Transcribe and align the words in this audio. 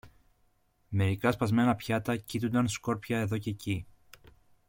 μερικά 0.89 1.31
σπασμένα 1.31 1.75
πιάτα 1.75 2.17
κείτουνταν 2.17 2.67
σκόρπια 2.67 3.19
εδώ 3.19 3.37
κι 3.37 3.49
εκεί 3.49 3.85